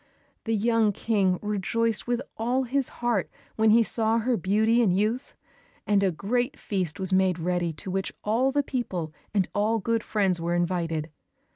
The 0.45 0.55
young 0.55 0.93
King 0.93 1.37
rejoiced 1.43 2.07
with 2.07 2.23
all 2.35 2.63
his 2.63 2.89
heart 3.05 3.29
when 3.55 3.69
he 3.69 3.83
saw 3.83 4.17
her 4.17 4.35
beauty 4.35 4.81
and 4.81 4.97
youth, 4.97 5.35
and 5.85 6.01
a 6.01 6.09
great 6.09 6.57
feast 6.57 6.99
was 6.99 7.13
made 7.13 7.37
ready 7.37 7.71
to 7.73 7.91
which 7.91 8.11
all 8.23 8.51
the 8.51 8.63
people 8.63 9.13
and 9.31 9.47
all 9.53 9.77
good 9.77 10.01
friends 10.01 10.41
were 10.41 10.55
invited. 10.55 11.11